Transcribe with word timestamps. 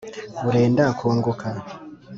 urenda 0.47 0.83
kwunguka. 0.97 1.47